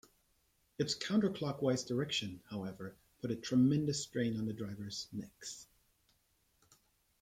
[0.79, 5.67] Its counter-clockwise direction, however, put a tremendous strain on the drivers' necks.